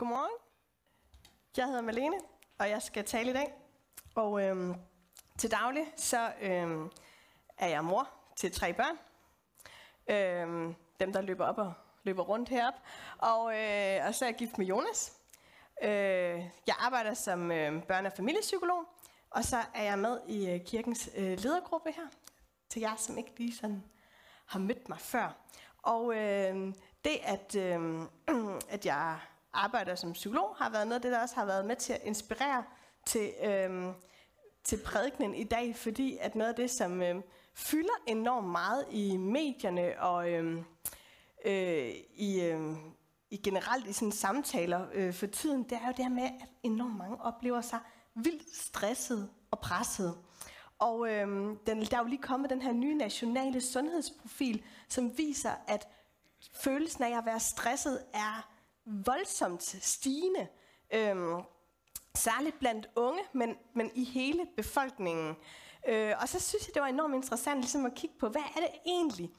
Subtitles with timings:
[0.00, 0.36] Godmorgen.
[1.56, 2.16] Jeg hedder Malene,
[2.58, 3.54] og jeg skal tale i dag.
[4.14, 4.74] Og øhm,
[5.38, 6.90] til daglig, så øhm,
[7.58, 8.98] er jeg mor til tre børn.
[10.10, 12.74] Øhm, dem, der løber op og løber rundt herop.
[13.18, 15.12] Og, øh, og så er jeg gift med Jonas.
[15.82, 15.88] Øh,
[16.66, 18.84] jeg arbejder som øh, børne- og familiepsykolog.
[19.30, 22.06] Og så er jeg med i øh, kirkens øh, ledergruppe her.
[22.68, 23.84] Til jer, som ikke lige sådan
[24.46, 25.36] har mødt mig før.
[25.82, 26.74] Og øh,
[27.04, 28.02] det, at, øh,
[28.74, 29.18] at jeg
[29.52, 32.00] arbejder som psykolog, har været noget af det, der også har været med til at
[32.04, 32.64] inspirere
[33.06, 33.92] til, øhm,
[34.64, 37.22] til prædikenen i dag, fordi at noget af det, som øhm,
[37.54, 40.64] fylder enormt meget i medierne og øhm,
[41.44, 42.76] øh, i, øhm,
[43.30, 46.48] i generelt i sådan samtaler øh, for tiden, det er jo det her med, at
[46.62, 47.78] enormt mange oplever sig
[48.14, 50.18] vildt stresset og presset.
[50.78, 55.52] Og øhm, den, der er jo lige kommet den her nye nationale sundhedsprofil, som viser,
[55.66, 55.88] at
[56.54, 58.50] følelsen af at være stresset er
[58.86, 60.48] voldsomt stigende.
[60.94, 61.42] Øhm,
[62.14, 65.36] særligt blandt unge, men, men i hele befolkningen.
[65.88, 68.60] Øh, og så synes jeg, det var enormt interessant ligesom at kigge på, hvad er
[68.60, 69.30] det egentlig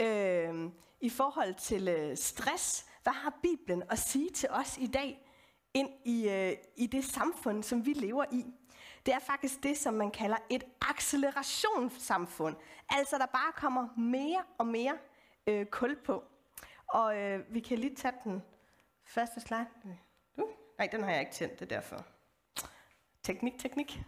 [0.00, 2.86] øh, i forhold til øh, stress?
[3.02, 5.26] Hvad har Bibelen at sige til os i dag
[5.74, 8.44] ind i, øh, i det samfund, som vi lever i?
[9.06, 12.56] Det er faktisk det, som man kalder et accelerationssamfund.
[12.88, 14.98] Altså, der bare kommer mere og mere
[15.46, 16.24] øh, kul på.
[16.88, 18.42] Og øh, vi kan lige tage den
[19.10, 19.66] første slide.
[20.36, 22.04] Uh, nej, den har jeg ikke tændt, det er derfor.
[23.22, 24.00] Teknik, teknik.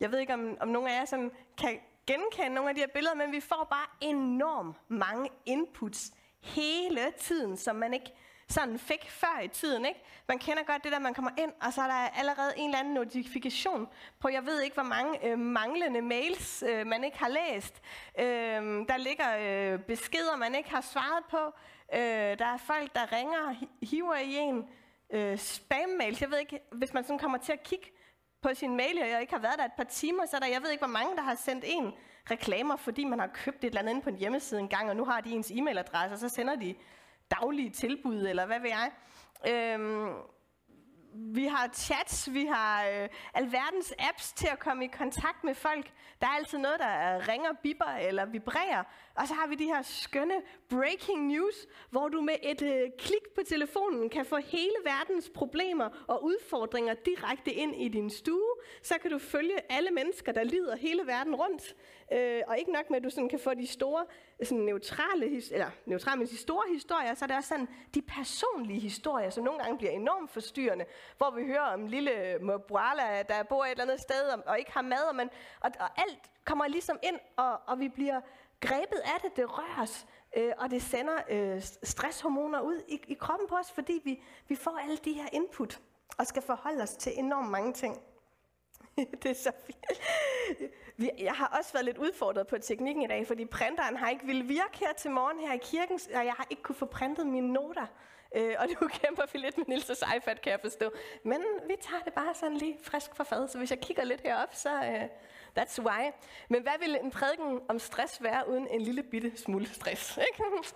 [0.00, 2.88] Jeg ved ikke, om, om nogen af jer sådan kan genkende nogle af de her
[2.88, 8.12] billeder, men vi får bare enormt mange inputs hele tiden, som man ikke
[8.48, 9.86] sådan fik før i tiden.
[9.86, 10.00] Ikke?
[10.28, 12.78] Man kender godt det der, man kommer ind, og så er der allerede en eller
[12.78, 17.28] anden notifikation på, jeg ved ikke, hvor mange øh, manglende mails, øh, man ikke har
[17.28, 17.82] læst.
[18.18, 18.26] Øh,
[18.88, 21.52] der ligger øh, beskeder, man ikke har svaret på.
[21.94, 24.68] Øh, der er folk, der ringer, hiver i en
[25.10, 26.20] øh, spam-mails.
[26.20, 27.86] Jeg ved ikke, hvis man sådan kommer til at kigge
[28.42, 30.46] på sin mail, og jeg ikke har været der et par timer, så er der,
[30.46, 31.92] jeg ved ikke, hvor mange, der har sendt en
[32.30, 34.96] reklamer, fordi man har købt et eller andet inde på en hjemmeside en gang, og
[34.96, 36.74] nu har de ens e-mailadresse, og så sender de
[37.30, 38.90] daglige tilbud, eller hvad ved jeg.
[39.48, 40.14] Øhm,
[41.14, 45.92] vi har chats, vi har øh, alverdens apps til at komme i kontakt med folk.
[46.20, 48.84] Der er altid noget, der ringer, bipper eller vibrerer.
[49.14, 50.34] Og så har vi de her skønne
[50.68, 55.88] breaking news, hvor du med et øh, klik på telefonen kan få hele verdens problemer
[56.08, 58.54] og udfordringer direkte ind i din stue.
[58.82, 61.74] Så kan du følge alle mennesker, der lider hele verden rundt.
[62.12, 64.04] Øh, og ikke nok med, at du sådan kan få de store
[64.42, 68.80] sådan neutrale, eller neutrale, men de store historier, så er det også sådan de personlige
[68.80, 70.84] historier, som nogle gange bliver enormt forstyrrende,
[71.16, 74.72] hvor vi hører om lille Mobuala, der bor et eller andet sted og, og ikke
[74.72, 78.20] har mad, og, man, og, og alt kommer ligesom ind, og, og vi bliver
[78.60, 80.06] grebet af det, det rører os,
[80.36, 84.54] øh, og det sender øh, stresshormoner ud i, i kroppen på os, fordi vi, vi
[84.54, 85.80] får alle de her input,
[86.18, 88.02] og skal forholde os til enormt mange ting.
[89.22, 89.86] det er så fint.
[91.18, 94.44] Jeg har også været lidt udfordret på teknikken i dag, fordi printeren har ikke ville
[94.44, 97.52] virke her til morgen her i kirken, og jeg har ikke kunne få printet mine
[97.52, 97.86] noter.
[98.36, 100.92] Øh, og nu kæmper vi lidt med Nils' iPad, kan jeg forstå.
[101.24, 104.20] Men vi tager det bare sådan lige frisk for fad, så hvis jeg kigger lidt
[104.20, 105.04] herop, så uh,
[105.58, 106.10] that's why.
[106.48, 110.16] Men hvad ville en prædiken om stress være uden en lille bitte smule stress?
[110.28, 110.68] Ikke?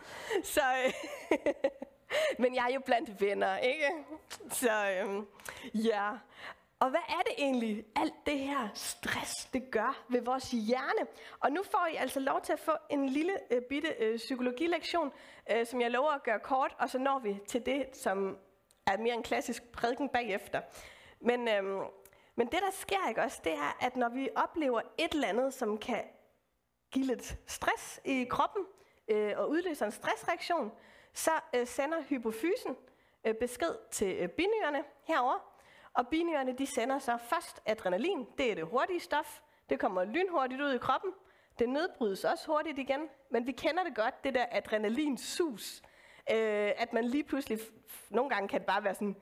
[0.43, 1.37] så, uh,
[2.43, 3.91] men jeg er jo blandt venner, ikke?
[4.51, 5.23] Så øh,
[5.87, 6.11] ja,
[6.85, 11.09] og hvad er det egentlig, alt det her stress, det gør ved vores hjerne?
[11.41, 15.13] Og nu får I altså lov til at få en lille øh, bitte øh, psykologilektion,
[15.51, 18.39] øh, som jeg lover at gøre kort, og så når vi til det, som
[18.87, 20.61] er mere en klassisk prædiken bagefter.
[21.21, 21.65] Men, øh,
[22.37, 25.55] men det, der sker ikke også, det er, at når vi oplever et eller andet,
[25.55, 26.03] som kan
[26.93, 28.63] give lidt stress i kroppen,
[29.09, 30.73] øh, og udløser en stressreaktion,
[31.13, 32.77] så øh, sender hypofysen
[33.25, 35.54] øh, besked til øh, binyrerne herover
[35.95, 39.41] og binyrerne de sender så først adrenalin, det er det hurtige stof,
[39.71, 41.11] det kommer lynhurtigt ud i kroppen,
[41.59, 43.01] det nedbrydes også hurtigt igen,
[43.31, 45.83] men vi kender det godt, det der adrenalinsus.
[46.31, 47.59] Øh, at man lige pludselig,
[48.11, 49.17] nogle gange kan det bare være sådan,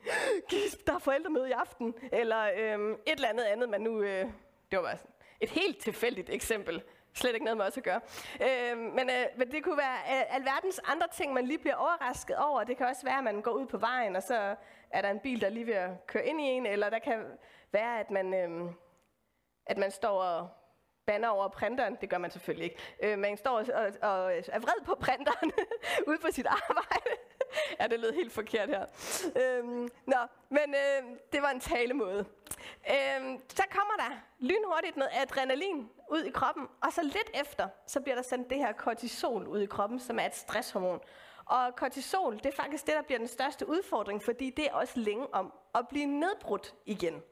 [0.49, 4.25] gisp, der er forældremøde i aften, eller øh, et eller andet andet, man nu, øh,
[4.71, 5.11] det var bare sådan
[5.41, 6.83] et helt tilfældigt eksempel,
[7.15, 8.01] slet ikke noget med os at gøre.
[8.43, 12.37] Øh, men, øh, men det kunne være øh, alverdens andre ting, man lige bliver overrasket
[12.37, 12.65] over.
[12.65, 14.57] Det kan også være, at man går ud på vejen, og så
[14.91, 17.25] er der en bil, der lige ved at køre ind i en, eller der kan
[17.73, 18.73] være, at man, øh,
[19.67, 20.49] at man står og
[21.07, 21.97] banner over printeren.
[22.01, 22.77] Det gør man selvfølgelig ikke.
[23.03, 25.53] Øh, man står og, og, og er vred på printeren
[26.09, 27.11] ude på sit arbejde.
[27.81, 28.87] ja, det lød helt forkert her.
[29.43, 30.17] Øhm, nå,
[30.49, 32.25] men øh, det var en talemåde.
[32.91, 38.01] Øhm, så kommer der lynhurtigt noget adrenalin ud i kroppen, og så lidt efter, så
[38.01, 41.01] bliver der sendt det her kortisol ud i kroppen, som er et stresshormon.
[41.45, 45.01] Og kortisol, det er faktisk det, der bliver den største udfordring, fordi det er også
[45.01, 47.23] længe om at blive nedbrudt igen.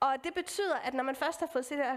[0.00, 1.96] Og det betyder, at når man først har fået det her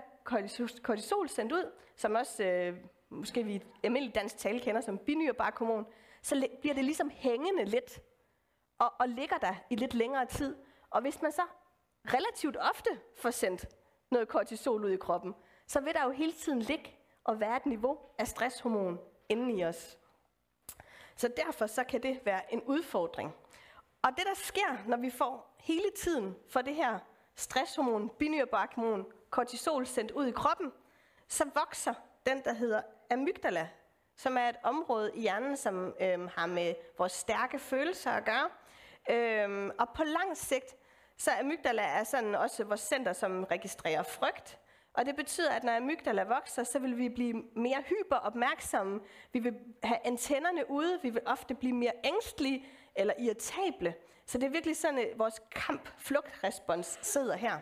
[0.84, 2.76] kortisol sendt ud, som også øh,
[3.10, 5.86] måske vi i almindelig dansk tale kender som binyrbarkhormon,
[6.24, 8.00] så bliver det ligesom hængende lidt
[8.80, 10.56] og, og ligger der i lidt længere tid.
[10.90, 11.42] Og hvis man så
[12.06, 13.66] relativt ofte får sendt
[14.12, 15.36] noget kortisol ud i kroppen,
[15.68, 19.00] så vil der jo hele tiden ligge og være et niveau af stresshormon
[19.30, 19.98] inde i os.
[21.16, 23.36] Så derfor så kan det være en udfordring.
[24.02, 27.00] Og det der sker, når vi får hele tiden for det her
[27.36, 30.72] stresshormon, binyrbarkhormon, kortisol sendt ud i kroppen,
[31.28, 31.94] så vokser
[32.26, 32.82] den, der hedder
[33.12, 33.70] amygdala,
[34.18, 38.50] som er et område i hjernen, som øhm, har med vores stærke følelser at gøre.
[39.10, 40.76] Øhm, og på lang sigt,
[41.18, 44.60] så amygdala er sådan også vores center, som registrerer frygt.
[44.94, 49.02] Og det betyder, at når amygdala vokser, så vil vi blive mere hyperopmærksomme.
[49.32, 51.00] Vi vil have antennerne ude.
[51.02, 53.96] Vi vil ofte blive mere ængstlige eller irritable.
[54.26, 57.60] Så det er virkelig sådan, at vores kamp-flugt-respons sidder her.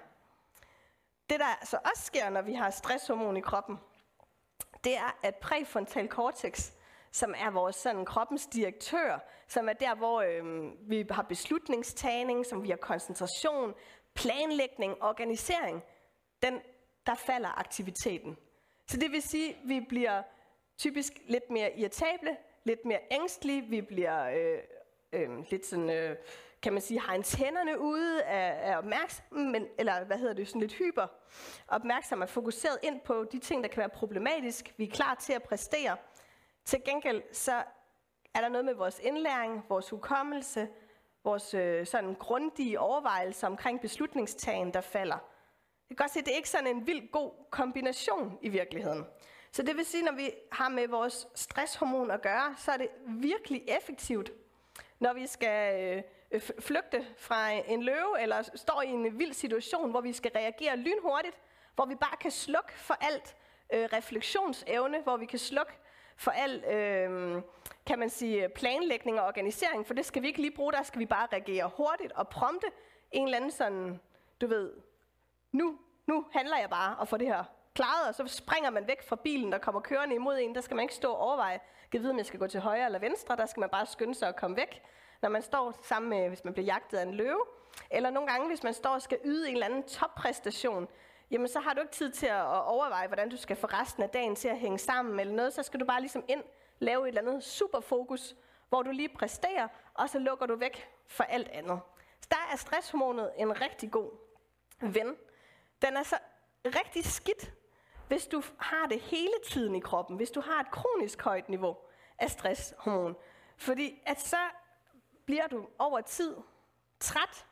[1.29, 3.79] Det, der så også sker, når vi har stresshormon i kroppen,
[4.83, 6.71] det er, at præfrontal cortex,
[7.11, 12.63] som er vores sådan, kroppens direktør, som er der, hvor øh, vi har beslutningstagning, som
[12.63, 13.73] vi har koncentration,
[14.13, 15.83] planlægning, organisering,
[16.43, 16.59] den,
[17.05, 18.37] der falder aktiviteten.
[18.87, 20.23] Så det vil sige, at vi bliver
[20.77, 24.59] typisk lidt mere irritable, lidt mere ængstlige, vi bliver øh,
[25.13, 26.15] øh, lidt sådan, øh,
[26.61, 30.61] kan man sige, har antennerne ude er, er opmærksom, men, eller hvad hedder det, sådan
[30.61, 31.07] lidt hyper
[31.67, 34.73] opmærksom og fokuseret ind på de ting, der kan være problematisk.
[34.77, 35.97] Vi er klar til at præstere.
[36.65, 37.63] Til gengæld så
[38.33, 40.67] er der noget med vores indlæring, vores hukommelse,
[41.23, 45.17] vores øh, sådan grundige overvejelser omkring beslutningstagen, der falder.
[45.89, 49.05] Jeg kan godt se, at det er ikke sådan en vild god kombination i virkeligheden.
[49.51, 52.87] Så det vil sige, når vi har med vores stresshormon at gøre, så er det
[53.07, 54.31] virkelig effektivt,
[54.99, 59.91] når vi skal øh, Øh, flygte fra en løve, eller står i en vild situation,
[59.91, 61.37] hvor vi skal reagere lynhurtigt,
[61.75, 63.35] hvor vi bare kan slukke for alt
[63.73, 65.73] øh, refleksionsevne, hvor vi kan slukke
[66.15, 67.41] for al, øh,
[67.85, 70.99] kan man sige, planlægning og organisering, for det skal vi ikke lige bruge, der skal
[70.99, 72.67] vi bare reagere hurtigt og prompte
[73.11, 73.99] en eller anden sådan,
[74.41, 74.71] du ved,
[75.51, 77.43] nu, nu handler jeg bare og får det her
[77.73, 80.55] klaret, og så springer man væk fra bilen, der kommer kørende imod en.
[80.55, 81.59] Der skal man ikke stå og overveje,
[81.91, 83.35] kan vide, om jeg skal gå til højre eller venstre.
[83.35, 84.81] Der skal man bare skynde sig at komme væk.
[85.21, 87.45] Når man står sammen med, hvis man bliver jagtet af en løve,
[87.91, 90.87] eller nogle gange, hvis man står og skal yde en eller anden toppræstation,
[91.31, 94.09] jamen så har du ikke tid til at overveje, hvordan du skal få resten af
[94.09, 95.53] dagen til at hænge sammen eller noget.
[95.53, 96.43] Så skal du bare ligesom ind,
[96.79, 98.35] lave et eller andet superfokus,
[98.69, 101.79] hvor du lige præsterer, og så lukker du væk for alt andet.
[102.21, 104.11] Så der er stresshormonet en rigtig god
[104.81, 105.15] ven.
[105.81, 106.17] Den er så
[106.65, 107.51] rigtig skidt,
[108.07, 111.77] hvis du har det hele tiden i kroppen, hvis du har et kronisk højt niveau
[112.19, 113.15] af stresshormon.
[113.57, 114.37] Fordi at så
[115.25, 116.35] bliver du over tid
[116.99, 117.45] træt,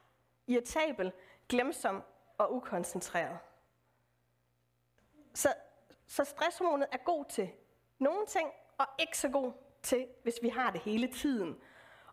[0.48, 1.12] irritabel,
[1.50, 2.04] glemsom
[2.38, 3.39] og ukoncentreret.
[5.33, 5.54] Så,
[6.07, 7.50] så stresshormonet er god til
[8.00, 9.51] nogle ting, og ikke så god
[9.83, 11.57] til, hvis vi har det hele tiden.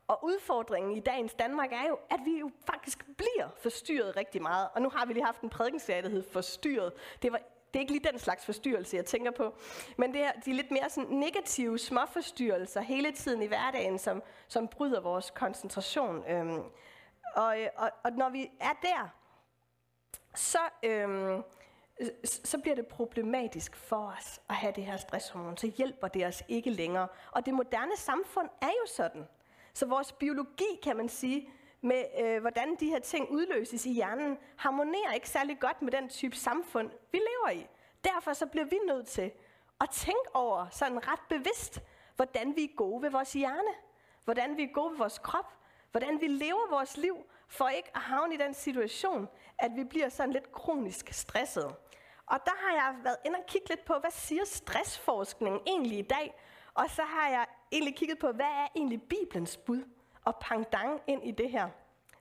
[0.08, 4.68] Og udfordringen i dagens Danmark er jo, at vi jo faktisk bliver forstyrret rigtig meget.
[4.74, 6.92] Og nu har vi lige haft en prædikenserie, der hed Forstyrret.
[7.22, 7.40] Det, var,
[7.76, 9.54] er ikke lige den slags forstyrrelse, jeg tænker på.
[9.96, 14.68] Men det er de lidt mere sådan negative småforstyrrelser hele tiden i hverdagen, som, som
[14.68, 16.24] bryder vores koncentration.
[16.30, 16.62] Øhm,
[17.34, 19.08] og, øh, og, og når vi er der,
[20.34, 21.42] så, øhm,
[22.24, 25.56] så bliver det problematisk for os at have det her stresshormon.
[25.56, 27.08] Så hjælper det os ikke længere.
[27.32, 29.26] Og det moderne samfund er jo sådan.
[29.74, 31.48] Så vores biologi, kan man sige,
[31.86, 36.08] med øh, hvordan de her ting udløses i hjernen, harmonerer ikke særlig godt med den
[36.08, 37.66] type samfund, vi lever i.
[38.04, 39.32] Derfor så bliver vi nødt til
[39.80, 41.80] at tænke over sådan ret bevidst,
[42.16, 43.74] hvordan vi er gode ved vores hjerne,
[44.24, 45.52] hvordan vi er gode ved vores krop,
[45.90, 47.16] hvordan vi lever vores liv,
[47.48, 49.28] for ikke at havne i den situation,
[49.58, 51.74] at vi bliver sådan lidt kronisk stresset.
[52.26, 56.02] Og der har jeg været inde og kigge lidt på, hvad siger stressforskningen egentlig i
[56.02, 56.34] dag?
[56.74, 59.84] Og så har jeg egentlig kigget på, hvad er egentlig Bibelens bud
[60.26, 61.68] og pangdang ind i det her?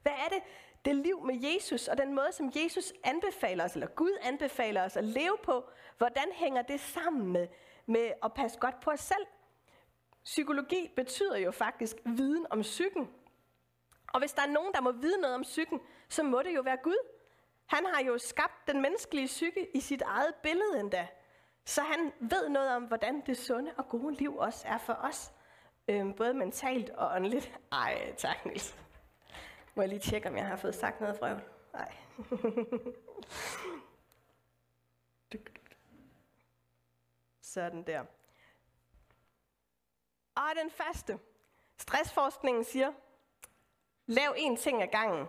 [0.02, 0.44] Hvad er det,
[0.86, 4.98] det liv med Jesus og den måde, som Jesus anbefaler os, eller Gud anbefaler os
[4.98, 7.48] at leve på, hvordan hænger det sammen med,
[7.86, 9.26] med at passe godt på os selv?
[10.24, 13.10] Psykologi betyder jo faktisk viden om psyken.
[14.14, 16.62] Og hvis der er nogen, der må vide noget om psyken, så må det jo
[16.62, 17.08] være Gud.
[17.66, 21.08] Han har jo skabt den menneskelige psyke i sit eget billede endda.
[21.66, 25.32] Så han ved noget om, hvordan det sunde og gode liv også er for os.
[25.88, 27.60] Øhm, både mentalt og åndeligt.
[27.72, 28.76] Ej, tak Niels.
[29.76, 31.42] Må jeg lige tjekke, om jeg har fået sagt noget frøvl?
[31.74, 31.96] Nej.
[37.42, 38.06] Sådan der.
[40.36, 41.20] Og den faste,
[41.78, 42.92] Stressforskningen siger,
[44.06, 45.28] lav en ting ad gangen.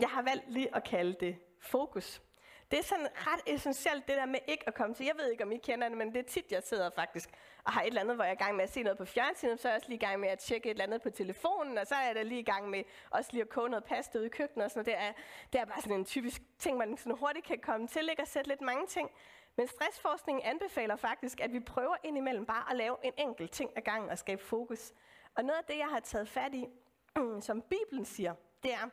[0.00, 2.22] Jeg har valgt lige at kalde det fokus.
[2.70, 5.06] Det er sådan ret essentielt, det der med ikke at komme til.
[5.06, 7.30] Jeg ved ikke, om I kender det, men det er tit, jeg sidder faktisk
[7.64, 9.04] og har et eller andet, hvor jeg er i gang med at se noget på
[9.04, 11.10] fjernsynet, så er jeg også lige i gang med at tjekke et eller andet på
[11.10, 14.18] telefonen, og så er jeg lige i gang med også lige at koge noget pasta
[14.18, 14.98] ude i køkkenet og sådan noget.
[14.98, 15.12] Det er,
[15.52, 18.22] det er bare sådan en typisk ting, man sådan hurtigt kan komme til, ikke?
[18.22, 19.10] at sætte lidt mange ting.
[19.56, 23.82] Men stressforskningen anbefaler faktisk, at vi prøver indimellem bare at lave en enkelt ting ad
[23.82, 24.92] gangen og skabe fokus.
[25.36, 26.66] Og noget af det, jeg har taget fat i,
[27.40, 28.88] som Bibelen siger, det er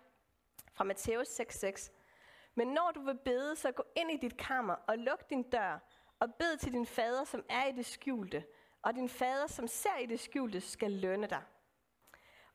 [0.74, 1.92] fra Matthæus 6:6.
[2.56, 5.80] Men når du vil bede, så gå ind i dit kammer og luk din dør
[6.20, 8.44] og bed til din fader, som er i det skjulte.
[8.82, 11.44] Og din fader, som ser i det skjulte, skal lønne dig.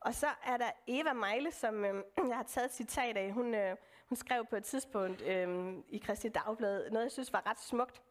[0.00, 3.32] Og så er der Eva Meile, som øh, jeg har taget et citat af.
[3.32, 3.76] Hun, øh,
[4.08, 8.02] hun skrev på et tidspunkt øh, i Kristi Dagblad noget, jeg synes var ret smukt.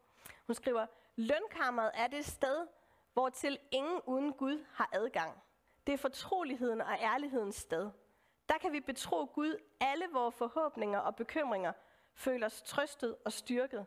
[0.46, 2.66] Hun skriver, lønkammeret er det sted,
[3.12, 5.42] hvor til ingen uden Gud har adgang.
[5.86, 7.90] Det er fortroligheden og ærlighedens sted.
[8.48, 11.72] Der kan vi betro Gud alle vores forhåbninger og bekymringer,
[12.14, 13.86] føle os trøstet og styrket.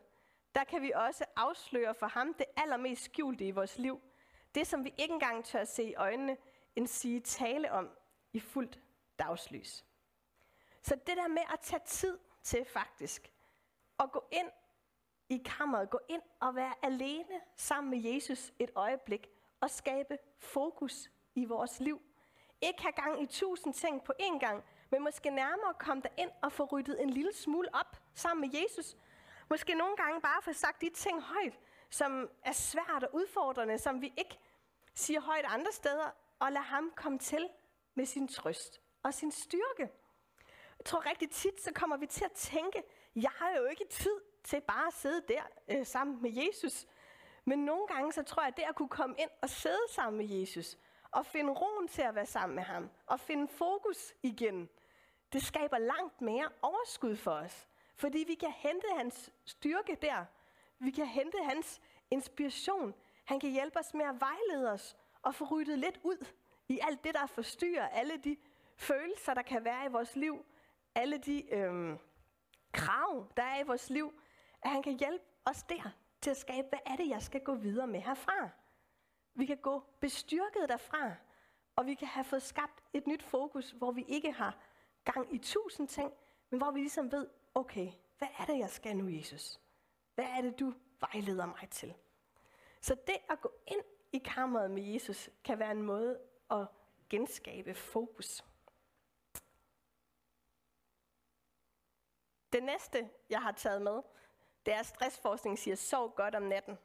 [0.54, 4.00] Der kan vi også afsløre for ham det allermest skjulte i vores liv.
[4.54, 6.36] Det, som vi ikke engang tør se i øjnene,
[6.76, 7.90] end sige tale om
[8.32, 8.80] i fuldt
[9.18, 9.84] dagslys.
[10.82, 13.32] Så det der med at tage tid til faktisk,
[14.00, 14.50] at gå ind
[15.28, 19.28] i kammeret, gå ind og være alene sammen med Jesus et øjeblik,
[19.60, 22.02] og skabe fokus i vores liv.
[22.60, 26.52] Ikke have gang i tusind ting på én gang, men måske nærmere komme ind og
[26.52, 28.96] få ryddet en lille smule op sammen med Jesus.
[29.50, 31.58] Måske nogle gange bare få sagt de ting højt,
[31.90, 34.38] som er svært og udfordrende, som vi ikke
[34.94, 37.48] siger højt andre steder, og lad ham komme til
[37.94, 39.90] med sin trøst og sin styrke.
[40.78, 42.82] Jeg tror rigtig tit, så kommer vi til at tænke,
[43.16, 46.86] jeg har jo ikke tid til bare at sidde der øh, sammen med Jesus.
[47.44, 50.18] Men nogle gange, så tror jeg, at det at kunne komme ind og sidde sammen
[50.18, 50.78] med Jesus,
[51.10, 54.68] og finde roen til at være sammen med ham, og finde fokus igen,
[55.32, 57.68] det skaber langt mere overskud for os.
[57.94, 60.24] Fordi vi kan hente hans styrke der.
[60.78, 61.80] Vi kan hente hans
[62.10, 62.94] inspiration.
[63.24, 66.26] Han kan hjælpe os med at vejlede os og få ryddet lidt ud
[66.68, 68.36] i alt det, der forstyrrer alle de
[68.76, 70.44] følelser, der kan være i vores liv.
[70.94, 71.98] Alle de øhm,
[72.72, 74.12] krav, der er i vores liv.
[74.62, 77.54] At han kan hjælpe os der til at skabe, hvad er det, jeg skal gå
[77.54, 78.48] videre med herfra.
[79.34, 81.14] Vi kan gå bestyrket derfra,
[81.76, 84.58] og vi kan have fået skabt et nyt fokus, hvor vi ikke har
[85.04, 86.12] gang i tusind ting,
[86.50, 89.60] men hvor vi ligesom ved, okay, hvad er det, jeg skal nu, Jesus?
[90.18, 91.94] Hvad er det, du vejleder mig til?
[92.80, 93.80] Så det at gå ind
[94.12, 96.20] i kammeret med Jesus, kan være en måde
[96.50, 96.66] at
[97.10, 98.44] genskabe fokus.
[102.52, 104.02] Det næste, jeg har taget med,
[104.66, 106.78] det er, at stressforskning siger, sov godt om natten.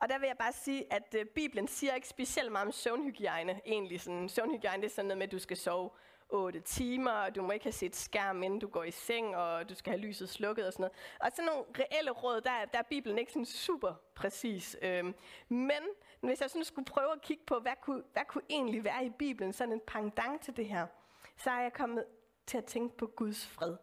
[0.00, 3.60] Og der vil jeg bare sige, at øh, Bibelen siger ikke specielt meget om søvnhygiejne.
[3.64, 5.90] Egentlig sådan, søvnhygiejne det er sådan noget med, at du skal sove
[6.28, 9.68] 8 timer, og du må ikke have set skærm, inden du går i seng, og
[9.68, 10.92] du skal have lyset slukket og sådan noget.
[11.20, 14.76] Og sådan nogle reelle råd, der, der er Bibelen ikke sådan super præcis.
[14.82, 15.14] Øhm,
[15.48, 15.82] men
[16.20, 19.10] hvis jeg sådan skulle prøve at kigge på, hvad kunne, hvad kunne egentlig være i
[19.10, 20.86] Bibelen, sådan en pangdang til det her,
[21.36, 22.04] så er jeg kommet
[22.46, 23.76] til at tænke på Guds fred.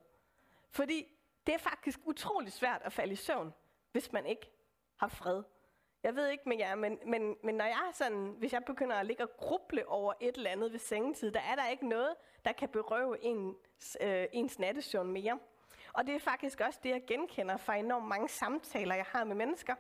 [0.70, 1.08] Fordi
[1.48, 3.54] det er faktisk utrolig svært at falde i søvn,
[3.92, 4.52] hvis man ikke
[4.98, 5.44] har fred.
[6.04, 9.06] Jeg ved ikke med jer, men, men, men når jeg sådan, hvis jeg begynder at
[9.06, 12.16] ligge og gruble over et eller andet ved sengetid, der er der ikke noget,
[12.46, 15.40] der kan berøve ens, øh, ens nattesøvn mere.
[15.94, 19.36] Og det er faktisk også det, jeg genkender fra enormt mange samtaler, jeg har med
[19.36, 19.76] mennesker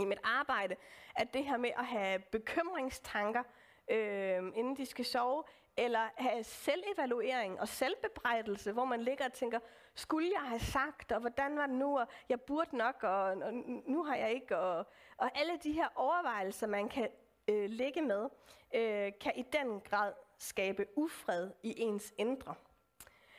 [0.00, 0.76] i mit arbejde,
[1.14, 3.42] at det her med at have bekymringstanker,
[3.90, 5.42] øh, inden de skal sove,
[5.78, 9.58] eller have selvevaluering og selvbebrejdelse, hvor man ligger og tænker,
[9.94, 13.54] skulle jeg have sagt, og hvordan var det nu, og jeg burde nok, og, og
[13.86, 17.08] nu har jeg ikke, og, og alle de her overvejelser, man kan
[17.48, 18.28] øh, ligge med,
[18.74, 22.54] øh, kan i den grad skabe ufred i ens indre.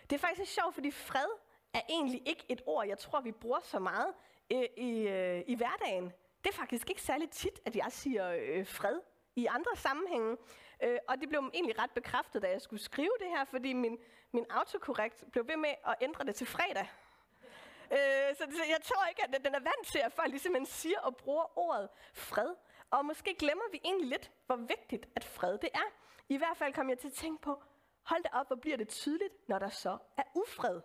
[0.10, 1.30] Det er faktisk sjovt, fordi fred
[1.74, 4.14] er egentlig ikke et ord, jeg tror, vi bruger så meget
[4.52, 6.14] øh, i, øh, i hverdagen.
[6.44, 9.00] Det er faktisk ikke særlig tit, at jeg siger øh, fred
[9.36, 10.38] i andre sammenhænge.
[10.84, 13.98] Øh, og det blev egentlig ret bekræftet, da jeg skulle skrive det her, fordi min,
[14.32, 16.90] min autokorrekt blev ved med at ændre det til fredag.
[17.92, 21.00] Øh, så, så jeg tror ikke, at den er vant til, at folk ligesom siger
[21.00, 22.56] og bruger ordet fred.
[22.92, 25.90] Og måske glemmer vi egentlig lidt, hvor vigtigt at fred det er.
[26.30, 27.64] I hvert fald kom jeg til at tænke på,
[28.04, 30.82] hold da op, hvor bliver det tydeligt, når der så er ufred.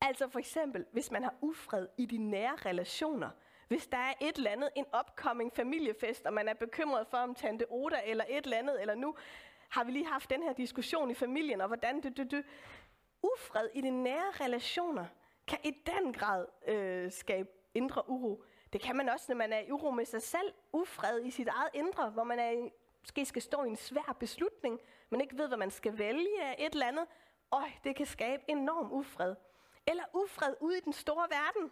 [0.00, 3.30] Altså for eksempel, hvis man har ufred i de nære relationer,
[3.68, 7.34] hvis der er et eller andet, en upcoming familiefest, og man er bekymret for, om
[7.34, 9.14] tante Oda eller et eller andet, eller nu
[9.68, 12.42] har vi lige haft den her diskussion i familien, og hvordan det, du, du.
[13.22, 15.06] Ufred i de nære relationer
[15.46, 18.44] kan i den grad øh, skabe indre uro.
[18.72, 20.52] Det kan man også, når man er i uro med sig selv.
[20.72, 22.68] Ufred i sit eget indre, hvor man er,
[23.00, 24.80] måske skal stå i en svær beslutning,
[25.10, 27.06] man ikke ved, hvad man skal vælge af et eller andet,
[27.52, 29.34] øj, det kan skabe enorm ufred.
[29.86, 31.70] Eller ufred ude i den store verden.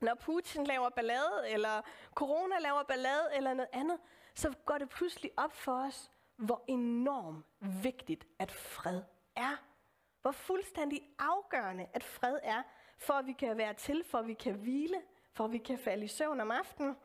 [0.00, 1.82] Når Putin laver ballade, eller
[2.14, 3.98] corona laver ballade, eller noget andet,
[4.34, 9.02] så går det pludselig op for os, hvor enormt vigtigt, at fred
[9.36, 9.56] er.
[10.22, 12.62] Hvor fuldstændig afgørende, at fred er,
[12.98, 15.02] for at vi kan være til, for at vi kan hvile,
[15.32, 16.96] for at vi kan falde i søvn om aftenen.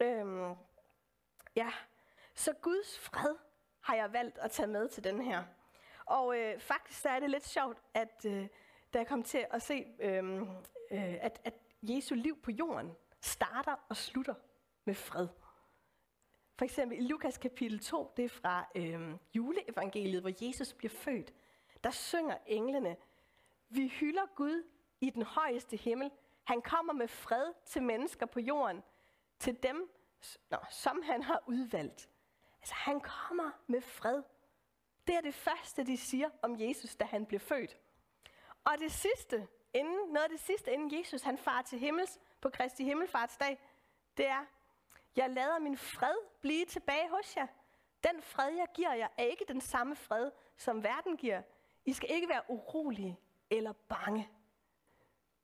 [0.00, 0.54] Øhm,
[1.56, 1.72] ja,
[2.34, 3.34] så Guds fred
[3.80, 5.44] har jeg valgt at tage med til den her.
[6.06, 8.46] Og øh, faktisk så er det lidt sjovt, at øh,
[8.94, 10.42] da jeg kom til at se, øh,
[10.90, 11.54] øh, at, at
[11.88, 14.34] Jesu liv på jorden starter og slutter
[14.84, 15.28] med fred.
[16.56, 21.34] For eksempel i Lukas kapitel 2, det er fra øh, juleevangeliet, hvor Jesus bliver født.
[21.84, 22.96] Der synger englene,
[23.68, 24.64] vi hylder Gud
[25.00, 26.10] i den højeste himmel.
[26.44, 28.82] Han kommer med fred til mennesker på jorden,
[29.38, 29.90] til dem,
[30.50, 32.10] nå, som han har udvalgt.
[32.60, 34.22] Altså han kommer med fred.
[35.06, 37.76] Det er det første, de siger om Jesus, da han blev født.
[38.64, 42.50] Og det sidste, inden, noget af det sidste, inden Jesus han far til himmels på
[42.50, 43.58] Kristi Himmelfartsdag,
[44.16, 44.44] det er,
[45.16, 47.46] jeg lader min fred blive tilbage hos jer.
[48.04, 51.42] Den fred, jeg giver jer, er ikke den samme fred, som verden giver.
[51.84, 53.18] I skal ikke være urolige
[53.50, 54.28] eller bange.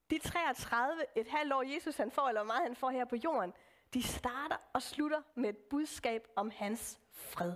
[0.09, 3.15] De 33, et halvt år Jesus han får, eller hvor meget han får her på
[3.15, 3.53] jorden,
[3.93, 7.53] de starter og slutter med et budskab om hans fred.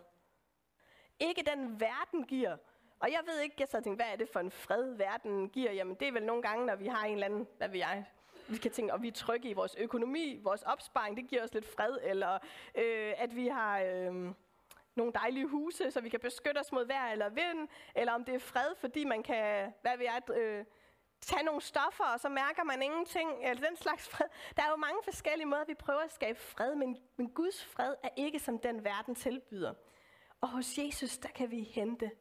[1.19, 2.57] Ikke den verden giver.
[2.99, 5.71] Og jeg ved ikke, jeg så tænkte, hvad er det for en fred, verden giver?
[5.71, 8.05] Jamen det er vel nogle gange, når vi har en eller anden, hvad ved jeg,
[8.47, 11.53] vi kan tænke, at vi er trygge i vores økonomi, vores opsparing, det giver os
[11.53, 12.33] lidt fred, eller
[12.75, 14.13] øh, at vi har øh,
[14.95, 18.35] nogle dejlige huse, så vi kan beskytte os mod vejr eller vind, eller om det
[18.35, 20.65] er fred, fordi man kan, hvad ved jeg, øh,
[21.21, 24.27] tage nogle stoffer, og så mærker man ingenting, eller den slags fred.
[24.57, 27.95] Der er jo mange forskellige måder, vi prøver at skabe fred, men, men Guds fred
[28.03, 29.73] er ikke som den verden tilbyder.
[30.41, 32.11] Og hos Jesus, der kan vi hente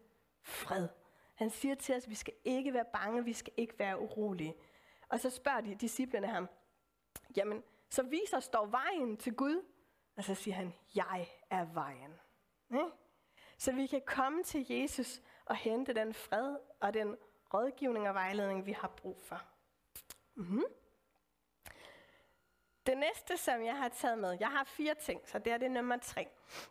[0.45, 0.89] fred.
[1.35, 4.55] Han siger til os, at vi skal ikke være bange, vi skal ikke være urolige.
[5.09, 6.49] Og så spørger de disciplene ham,
[7.37, 9.65] jamen, så viser os dog vejen til Gud.
[10.17, 12.21] Og så siger han, jeg er vejen.
[12.73, 12.85] Ja?
[13.59, 17.17] Så vi kan komme til Jesus og hente den fred og den
[17.55, 19.43] rådgivning og vejledning, vi har brug for.
[20.35, 20.65] Mm-hmm.
[22.87, 25.71] Det næste, som jeg har taget med, jeg har fire ting, så det er det
[25.71, 26.29] nummer tre.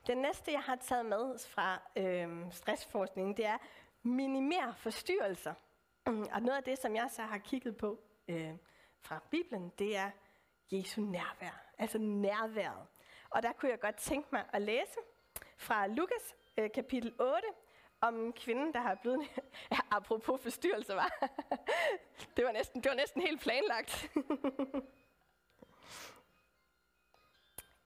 [0.07, 3.57] Det næste, jeg har taget med fra øh, stressforskningen, det er
[4.03, 5.53] minimere forstyrrelser.
[6.05, 8.53] Og noget af det, som jeg så har kigget på øh,
[9.01, 10.11] fra Bibelen, det er
[10.71, 12.87] Jesu nærvær, altså nærværet.
[13.29, 14.97] Og der kunne jeg godt tænke mig at læse
[15.57, 17.47] fra Lukas øh, kapitel 8,
[18.01, 19.19] om kvinden, der har blevet...
[19.71, 21.29] Ja, apropos forstyrrelse, var.
[22.37, 24.11] det, var næsten, det var næsten helt planlagt.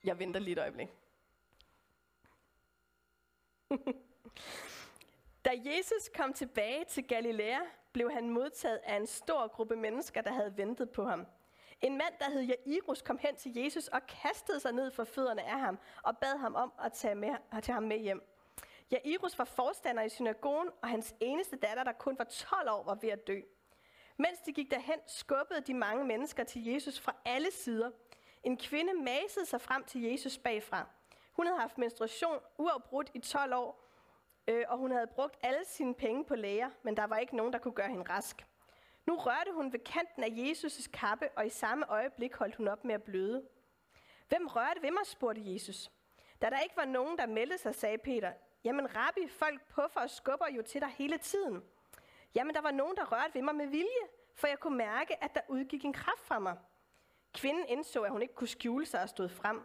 [0.08, 0.88] Jeg venter lige et øjeblik.
[5.46, 7.60] da Jesus kom tilbage til Galilea,
[7.94, 11.26] blev han modtaget af en stor gruppe mennesker, der havde ventet på ham.
[11.82, 15.44] En mand, der hed Jairus, kom hen til Jesus og kastede sig ned for fødderne
[15.44, 18.22] af ham og bad ham om at tage, med, at tage ham med hjem.
[18.92, 22.96] Jairus var forstander i synagogen, og hans eneste datter, der kun var 12 år, var
[22.96, 23.42] ved at dø.
[24.18, 27.92] Mens de gik derhen, skubbede de mange mennesker til Jesus fra alle sider.
[28.48, 30.88] En kvinde masede sig frem til Jesus bagfra.
[31.34, 33.90] Hun havde haft menstruation uafbrudt i 12 år,
[34.48, 37.54] øh, og hun havde brugt alle sine penge på læger, men der var ikke nogen,
[37.54, 38.46] der kunne gøre hende rask.
[39.06, 42.86] Nu rørte hun ved kanten af Jesus' kappe, og i samme øjeblik holdt hun op
[42.86, 43.48] med at bløde.
[44.30, 45.92] Hvem rørte ved mig, spurgte Jesus.
[46.42, 48.34] Da der ikke var nogen, der meldte sig, sagde Peter,
[48.64, 51.64] Jamen rabbi, folk puffer og skubber jo til dig hele tiden.
[52.36, 55.36] Jamen der var nogen, der rørte ved mig med vilje, for jeg kunne mærke, at
[55.36, 56.58] der udgik en kraft fra mig.
[57.34, 59.62] Kvinden indså, at hun ikke kunne skjule sig og stod frem.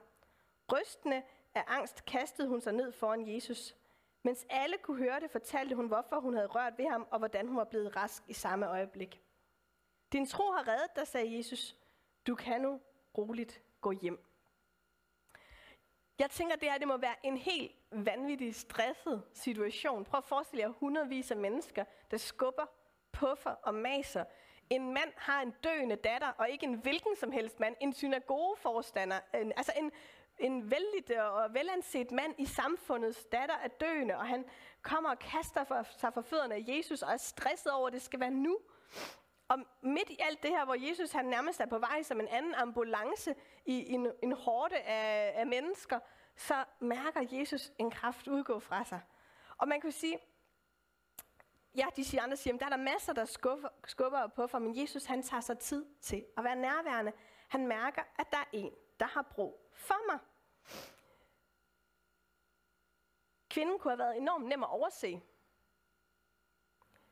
[0.72, 1.22] Rystende
[1.54, 3.74] af angst kastede hun sig ned foran Jesus.
[4.22, 7.46] Mens alle kunne høre det, fortalte hun, hvorfor hun havde rørt ved ham, og hvordan
[7.46, 9.22] hun var blevet rask i samme øjeblik.
[10.12, 11.76] Din tro har reddet dig, sagde Jesus.
[12.26, 12.80] Du kan nu
[13.18, 14.24] roligt gå hjem.
[16.18, 20.04] Jeg tænker, det her det må være en helt vanvittig stresset situation.
[20.04, 22.66] Prøv at forestille jer hundredvis af mennesker, der skubber,
[23.12, 24.24] puffer og maser.
[24.72, 29.20] En mand har en døende datter, og ikke en hvilken som helst mand, en synagogeforstander,
[29.34, 29.92] en, altså en,
[30.38, 34.44] en vældig og velanset mand i samfundets datter er døende, og han
[34.82, 38.02] kommer og kaster for, sig for fødderne af Jesus, og er stresset over, at det
[38.02, 38.58] skal være nu.
[39.48, 42.28] Og midt i alt det her, hvor Jesus han nærmest er på vej som en
[42.28, 43.34] anden ambulance
[43.66, 45.98] i en, en hårde af, af mennesker,
[46.36, 49.00] så mærker Jesus en kraft udgå fra sig.
[49.58, 50.18] Og man kan sige,
[51.76, 54.80] ja, de siger andre siger, der er der masser, der skubber, skubber på for, men
[54.80, 57.12] Jesus han tager sig tid til at være nærværende.
[57.48, 60.18] Han mærker, at der er en, der har brug for mig.
[63.50, 65.22] Kvinden kunne have været enormt nem at overse.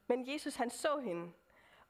[0.06, 1.32] Men Jesus han så hende.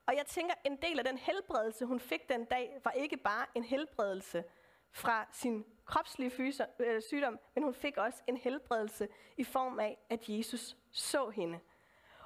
[0.05, 3.45] Og jeg tænker, en del af den helbredelse, hun fik den dag, var ikke bare
[3.55, 4.43] en helbredelse
[4.91, 6.31] fra sin kropslige
[6.79, 9.07] øh, sygdom, men hun fik også en helbredelse
[9.37, 11.59] i form af, at Jesus så hende.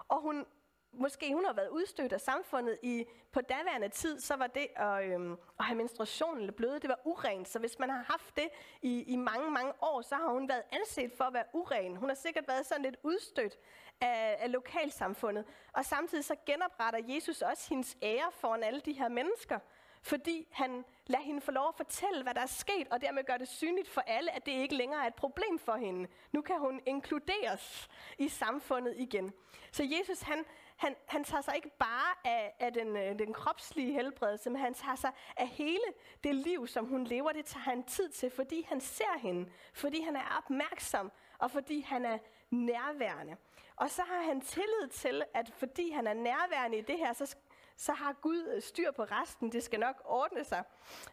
[0.08, 0.46] Og hun,
[0.91, 5.04] måske hun har været udstødt af samfundet i, på daværende tid, så var det at,
[5.04, 7.48] øhm, at have menstruation eller bløde, det var urent.
[7.48, 8.50] Så hvis man har haft det
[8.82, 11.96] i, i mange, mange år, så har hun været anset for at være uren.
[11.96, 13.58] Hun har sikkert været sådan lidt udstødt
[14.02, 15.46] af, af lokalsamfundet.
[15.74, 19.60] Og samtidig så genopretter Jesus også hendes ære foran alle de her mennesker
[20.06, 23.38] fordi han lader hende få lov at fortælle, hvad der er sket, og dermed gør
[23.38, 26.10] det synligt for alle, at det ikke længere er et problem for hende.
[26.32, 27.89] Nu kan hun inkluderes
[28.20, 29.34] i samfundet igen.
[29.72, 33.94] Så Jesus, han, han, han tager sig ikke bare af, af den, øh, den kropslige
[33.94, 35.86] helbredelse, men han tager sig af hele
[36.24, 37.32] det liv, som hun lever.
[37.32, 41.82] Det tager han tid til, fordi han ser hende, fordi han er opmærksom, og fordi
[41.82, 42.18] han er
[42.50, 43.38] nærværende.
[43.76, 47.36] Og så har han tillid til, at fordi han er nærværende i det her, så
[47.77, 49.51] så har Gud øh, styr på resten.
[49.51, 50.63] Det skal nok ordne sig.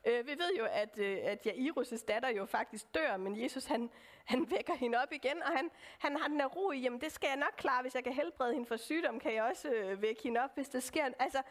[0.05, 3.91] Øh, vi ved jo, at, øh, at Jairus' datter jo faktisk dør, men Jesus han,
[4.25, 7.13] han vækker hende op igen, og han, han har den her ro i, jamen det
[7.13, 10.03] skal jeg nok klare, hvis jeg kan helbrede hende for sygdom, kan jeg også øh,
[10.03, 11.09] vække hende op, hvis det sker.
[11.19, 11.43] Altså,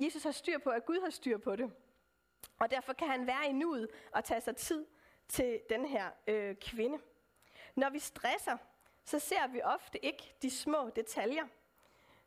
[0.00, 1.72] Jesus har styr på, at Gud har styr på det.
[2.58, 4.86] Og derfor kan han være i nuet og tage sig tid
[5.28, 6.98] til den her øh, kvinde.
[7.74, 8.56] Når vi stresser,
[9.04, 11.46] så ser vi ofte ikke de små detaljer.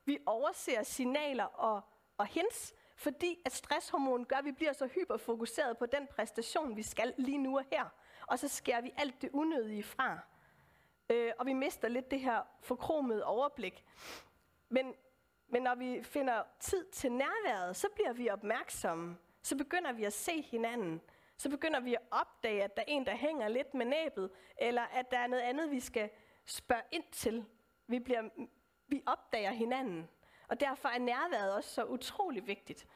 [0.06, 1.82] Vi overser signaler og
[2.22, 6.84] og hendes, fordi at stresshormonen gør, at vi bliver så hyperfokuseret på den præstation, vi
[6.84, 7.86] skal lige nu og her.
[8.28, 10.20] Og så skærer vi alt det unødige fra.
[11.10, 13.86] Øh, og vi mister lidt det her forkromede overblik.
[14.70, 14.94] Men,
[15.48, 19.18] men når vi finder tid til nærværet, så bliver vi opmærksomme.
[19.42, 21.02] Så begynder vi at se hinanden.
[21.38, 24.82] Så begynder vi at opdage, at der er en, der hænger lidt med næbet, eller
[24.82, 26.10] at der er noget andet, vi skal
[26.46, 27.46] spørge ind til.
[27.88, 28.30] Vi, bliver,
[28.88, 30.10] vi opdager hinanden.
[30.52, 32.88] Og derfor er nærværet også så utrolig vigtigt.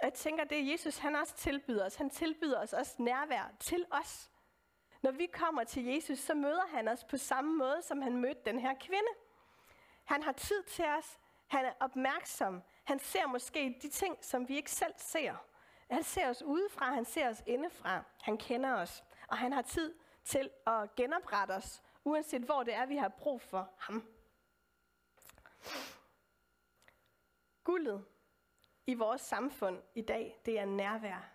[0.00, 1.94] Og jeg tænker, det Jesus han også tilbyder os.
[1.94, 4.30] Han tilbyder os også nærvær til os.
[5.02, 8.40] Når vi kommer til Jesus, så møder han os på samme måde, som han mødte
[8.44, 9.08] den her kvinde.
[10.04, 11.18] Han har tid til os.
[11.46, 12.62] Han er opmærksom.
[12.84, 15.34] Han ser måske de ting, som vi ikke selv ser.
[15.90, 18.02] Han ser os udefra, han ser os indefra.
[18.22, 22.86] Han kender os, og han har tid til at genoprette os, uanset hvor det er,
[22.86, 24.04] vi har brug for ham.
[27.66, 28.04] Guldet
[28.86, 31.32] i vores samfund i dag, det er nærvær.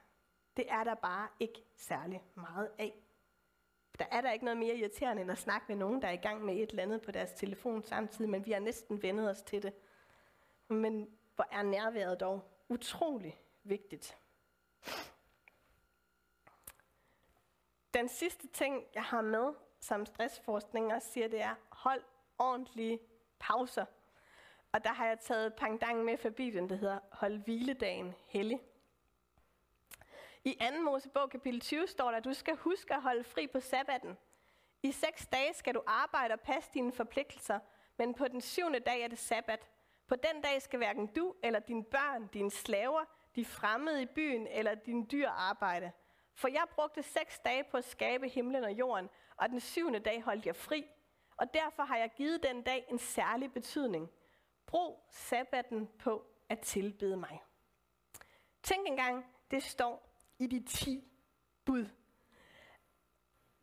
[0.57, 3.03] Det er der bare ikke særlig meget af.
[3.99, 6.17] Der er der ikke noget mere irriterende end at snakke med nogen, der er i
[6.17, 9.41] gang med et eller andet på deres telefon samtidig, men vi har næsten vendet os
[9.41, 9.73] til det.
[10.67, 14.17] Men hvor er nærværet dog utrolig vigtigt.
[17.93, 22.03] Den sidste ting, jeg har med, som stressforskning også siger, det er, hold
[22.37, 22.99] ordentlige
[23.39, 23.85] pauser
[24.71, 28.61] og der har jeg taget pangdangen med fra Bibelen, der hedder Hold hviledagen hellig.
[30.43, 30.81] I 2.
[30.81, 34.17] Mosebog kapitel 20 står der, at du skal huske at holde fri på sabbaten.
[34.83, 37.59] I seks dage skal du arbejde og passe dine forpligtelser,
[37.97, 39.67] men på den syvende dag er det sabbat.
[40.07, 43.05] På den dag skal hverken du eller dine børn, dine slaver,
[43.35, 45.91] de fremmede i byen eller dine dyr arbejde.
[46.33, 50.23] For jeg brugte seks dage på at skabe himlen og jorden, og den syvende dag
[50.23, 50.85] holdt jeg fri.
[51.37, 54.11] Og derfor har jeg givet den dag en særlig betydning–
[54.71, 57.41] Brug sabbaten på at tilbede mig.
[58.63, 61.03] Tænk engang, det står i de 10
[61.65, 61.85] bud.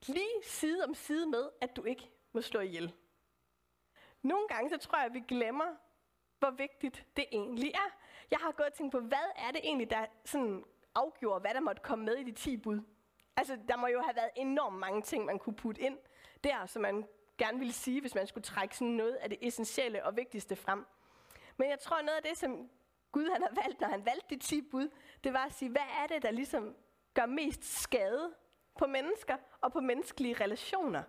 [0.07, 2.95] Lige side om side med, at du ikke må slå ihjel.
[4.23, 5.77] Nogle gange så tror jeg, at vi glemmer,
[6.39, 7.99] hvor vigtigt det egentlig er.
[8.31, 11.61] Jeg har gået og tænkt på, hvad er det egentlig, der sådan afgjorde, hvad der
[11.61, 12.81] måtte komme med i de 10 bud?
[13.37, 15.99] Altså, der må jo have været enormt mange ting, man kunne putte ind
[16.45, 20.05] der, som man gerne ville sige, hvis man skulle trække sådan noget af det essentielle
[20.05, 20.87] og vigtigste frem.
[21.59, 22.71] Men jeg tror, noget af det, som
[23.13, 24.89] Gud han har valgt, når han valgte de 10 bud,
[25.25, 26.75] det var at sige, hvad er det, der ligesom
[27.15, 28.35] gør mest skade
[28.79, 31.03] på mennesker og på menneskelige relationer?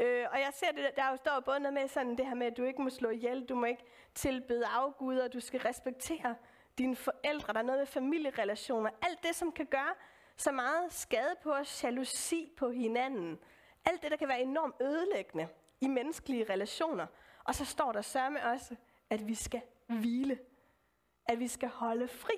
[0.00, 2.46] Øh, og jeg ser det, der jo står både noget med sådan det her med,
[2.46, 6.36] at du ikke må slå ihjel, du må ikke tilbede afguder, du skal respektere
[6.78, 9.94] dine forældre, der er noget med familierelationer, alt det, som kan gøre
[10.36, 13.38] så meget skade på os, jalousi på hinanden,
[13.84, 15.48] alt det, der kan være enormt ødelæggende
[15.80, 17.06] i menneskelige relationer.
[17.44, 18.76] Og så står der sørme også,
[19.10, 20.38] at vi skal hvile.
[21.26, 22.34] At vi skal holde fri.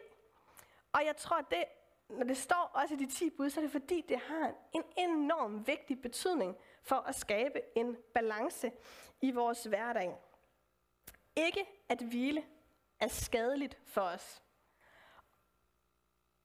[0.93, 1.65] Og jeg tror, det,
[2.09, 4.85] når det står også i de 10 bud, så er det fordi, det har en
[4.97, 8.73] enorm vigtig betydning for at skabe en balance
[9.21, 10.17] i vores hverdag.
[11.37, 12.45] Ikke at hvile
[13.01, 14.43] er skadeligt for os.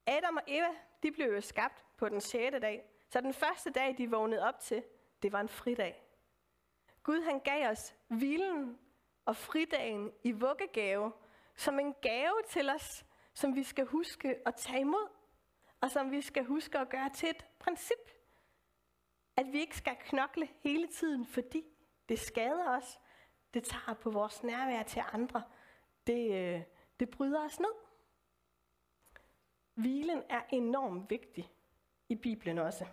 [0.05, 0.69] Adam og Eva,
[1.03, 2.55] de blev jo skabt på den 6.
[2.61, 2.89] dag.
[3.09, 4.83] Så den første dag, de vågnede op til,
[5.21, 6.03] det var en fridag.
[7.03, 8.79] Gud han gav os hvilen
[9.27, 11.13] og fridagen i vuggegave,
[11.55, 15.09] som en gave til os, som vi skal huske at tage imod,
[15.81, 18.11] og som vi skal huske at gøre til et princip.
[19.35, 21.65] At vi ikke skal knokle hele tiden, fordi
[22.09, 22.99] det skader os,
[23.53, 25.43] det tager på vores nærvær til andre,
[26.07, 26.61] det, øh,
[26.99, 27.73] det bryder os ned.
[29.73, 31.51] Hvilen er enormt vigtig
[32.09, 32.85] i Bibelen også.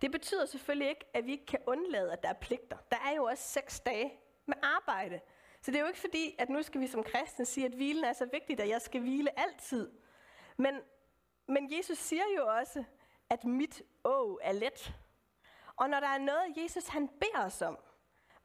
[0.00, 2.76] Det betyder selvfølgelig ikke, at vi ikke kan undlade, at der er pligter.
[2.90, 5.20] Der er jo også seks dage med arbejde.
[5.60, 8.04] Så det er jo ikke fordi, at nu skal vi som kristne sige, at hvilen
[8.04, 9.92] er så vigtigt, at jeg skal hvile altid.
[10.56, 10.80] Men,
[11.48, 12.84] men Jesus siger jo også,
[13.30, 14.94] at mit å er let.
[15.76, 17.78] Og når der er noget, Jesus han beder os om,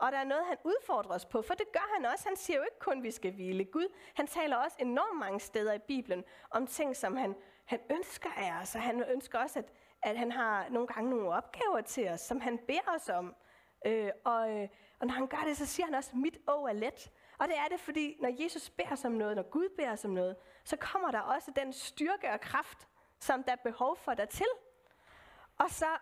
[0.02, 2.28] og der er noget, han udfordrer os på, for det gør han også.
[2.28, 3.66] Han siger jo ikke kun, at vi skal hvile.
[3.66, 7.36] Gud, han taler også enormt mange steder i Bibelen om ting, som han,
[7.66, 8.76] han ønsker af os.
[8.76, 12.42] Og han ønsker også, at, at han har nogle gange nogle opgaver til os, som
[12.42, 13.36] han beder os om.
[13.86, 14.68] Øh, og, øh,
[15.02, 17.12] og når han gør det, så siger han også, mit å er let.
[17.38, 20.36] Og det er det, fordi når Jesus beder som noget, når Gud beder som noget,
[20.64, 22.88] så kommer der også den styrke og kraft,
[23.20, 24.46] som der er behov for dig til.
[25.58, 25.98] Og så,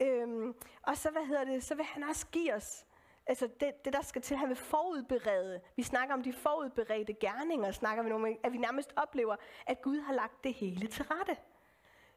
[0.00, 2.86] øhm, og så, hvad hedder det, så vil han også give os
[3.26, 5.60] altså det, det, der skal til, han vil forudberede.
[5.76, 10.00] Vi snakker om de forudberedte gerninger, snakker vi om, at vi nærmest oplever, at Gud
[10.00, 11.36] har lagt det hele til rette.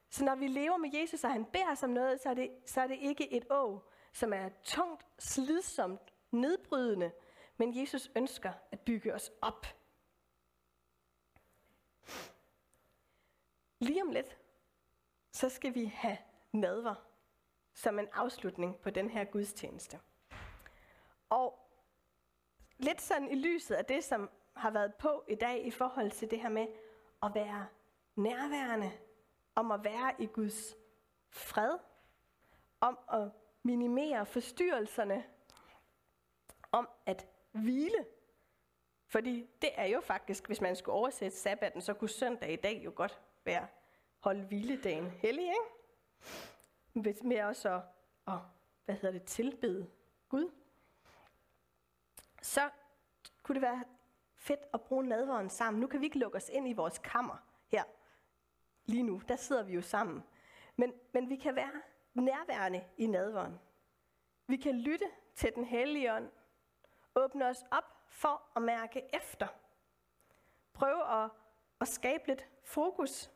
[0.10, 2.50] Så når vi lever med Jesus, og han beder os om noget, så er det,
[2.66, 7.12] så er det ikke et å, som er tungt, slidsomt, nedbrydende,
[7.58, 9.66] men Jesus ønsker at bygge os op.
[13.80, 14.38] Lige om lidt,
[15.32, 16.18] så skal vi have
[16.52, 16.96] nadver
[17.74, 20.00] som en afslutning på den her gudstjeneste.
[21.30, 21.70] Og
[22.78, 26.32] lidt sådan i lyset af det, som har været på i dag i forhold til
[26.32, 26.68] det her med
[27.24, 27.68] at være
[28.16, 28.92] nærværende,
[29.56, 30.76] om at være i Guds
[31.30, 31.78] fred,
[32.80, 33.32] om at
[33.64, 35.24] minimere forstyrrelserne,
[37.58, 38.06] hvile.
[39.06, 42.82] Fordi det er jo faktisk, hvis man skulle oversætte sabbaten, så kunne søndag i dag
[42.86, 43.68] jo godt være
[44.20, 47.18] holde hviledagen hellig, ikke?
[47.24, 47.82] Med også at,
[48.28, 48.40] at
[48.86, 49.90] hvad hedder det, tilbede
[50.30, 50.52] Gud
[52.42, 52.70] så
[53.44, 53.84] kunne det være
[54.36, 55.82] fedt at bruge nadveren sammen.
[55.82, 57.84] Nu kan vi ikke lukke os ind i vores kammer her
[58.86, 59.22] lige nu.
[59.28, 60.24] Der sidder vi jo sammen.
[60.76, 61.82] Men, men vi kan være
[62.14, 63.60] nærværende i nadveren.
[64.48, 66.30] Vi kan lytte til den hellige ånd.
[67.18, 69.48] Åbne os op for at mærke efter.
[70.74, 71.32] Prøve at,
[71.82, 73.32] at skabe lidt fokus.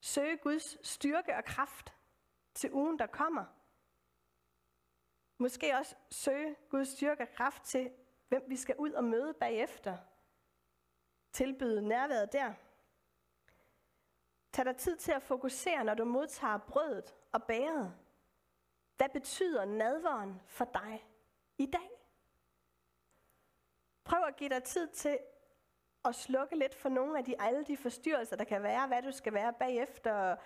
[0.00, 1.92] Søge Guds styrke og kraft
[2.54, 3.44] til ugen, der kommer.
[5.38, 7.92] Måske også søge Guds styrke og kraft til,
[8.28, 9.98] hvem vi skal ud og møde bagefter.
[11.32, 12.54] Tilbyde nærværet der.
[14.52, 17.94] Tag dig tid til at fokusere, når du modtager brødet og bæret.
[18.96, 21.06] Hvad betyder nadveren for dig
[21.58, 22.01] i dag?
[24.04, 25.18] Prøv at give dig tid til
[26.04, 29.12] at slukke lidt for nogle af de alle de forstyrrelser, der kan være, hvad du
[29.12, 30.36] skal være bagefter.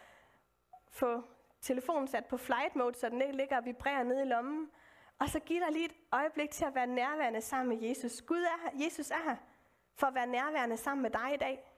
[0.88, 1.23] Få
[1.61, 4.71] telefonen sat på flight mode, så den ikke ligger og vibrerer nede i lommen.
[5.19, 8.23] Og så giv dig lige et øjeblik til at være nærværende sammen med Jesus.
[8.23, 9.37] Gud er her, Jesus er her
[9.95, 11.73] for at være nærværende sammen med dig i dag.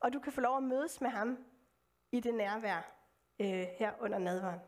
[0.00, 1.38] Og du kan få lov at mødes med ham
[2.12, 2.92] i det nærvær
[3.38, 4.60] øh, her under nadveren.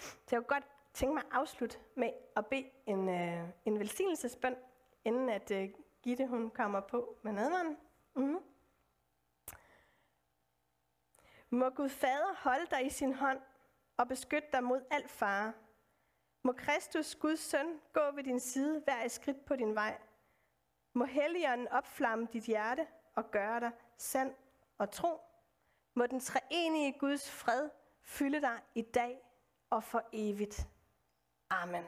[0.00, 4.56] Så jeg vil godt tænke mig at afslutte med at bede en, øh, en velsignelsesbøn,
[5.04, 5.68] inden at øh,
[6.04, 7.78] Gitte hun kommer på med nadveren.
[8.14, 8.38] Mm-hmm.
[11.50, 13.40] Må Gud Fader holde dig i sin hånd
[13.96, 15.52] og beskytte dig mod al fare.
[16.42, 19.98] Må Kristus, Guds søn, gå ved din side hver et skridt på din vej.
[20.92, 24.34] Må Helligånden opflamme dit hjerte og gøre dig sand
[24.78, 25.20] og tro.
[25.94, 27.70] Må den treenige Guds fred
[28.02, 29.18] fylde dig i dag
[29.70, 30.68] og for evigt.
[31.50, 31.84] Amen.